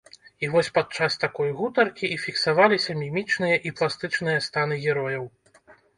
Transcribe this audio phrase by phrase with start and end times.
[0.45, 5.29] І вось падчас такой гутаркі і фіксаваліся мімічныя і пластычныя станы герояў.